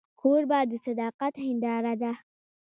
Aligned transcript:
کوربه 0.19 0.59
د 0.69 0.71
صداقت 0.85 1.33
هنداره 1.45 1.93
ده. 2.01 2.11